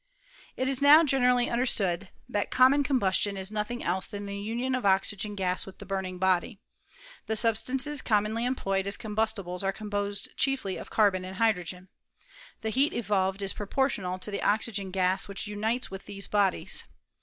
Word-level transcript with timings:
It 0.57 0.67
is 0.67 0.81
now 0.81 1.03
generally 1.03 1.47
understood 1.47 2.09
that 2.27 2.49
common 2.49 2.83
com 2.83 2.99
bustion 2.99 3.37
is 3.37 3.51
nothing 3.51 3.83
else 3.83 4.07
than 4.07 4.25
the 4.25 4.35
union 4.35 4.73
of 4.73 4.83
oxygen 4.83 5.35
gas 5.35 5.67
with 5.67 5.77
the 5.77 5.85
burning 5.85 6.17
body. 6.17 6.59
The 7.27 7.35
substances 7.35 8.01
com 8.01 8.23
monly 8.23 8.43
employed 8.43 8.87
as 8.87 8.97
combustibles 8.97 9.63
are 9.63 9.71
composed 9.71 10.29
chiefly 10.35 10.77
of 10.77 10.89
carbon 10.89 11.23
and 11.23 11.35
hydrogen. 11.35 11.89
The 12.61 12.71
heat 12.71 12.93
evolved 12.93 13.43
is 13.43 13.53
proportional 13.53 14.17
to 14.17 14.31
the 14.31 14.41
oxygen 14.41 14.89
gas 14.89 15.27
which 15.27 15.45
unites 15.45 15.91
with 15.91 16.07
these 16.07 16.25
bodies. 16.27 16.85